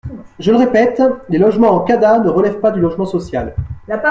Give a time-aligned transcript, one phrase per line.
[0.39, 0.99] Je le répète:
[1.29, 3.53] les logements en CADA ne relèvent pas du logement social.